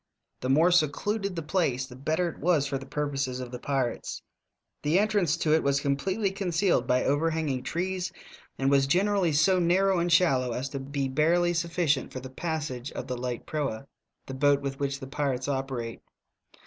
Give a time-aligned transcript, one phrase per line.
[0.39, 4.23] The more seeluded the plaee the better it was for the purposes of the pirates.
[4.81, 8.11] The entranee to it was eompletely eoneealed by overhanging trees,
[8.57, 12.91] and was generally so narrow and shallow as to be barely sufficient for the passage
[12.93, 13.85] of the light proa,
[14.25, 16.01] the boat with which the pirates oper ate.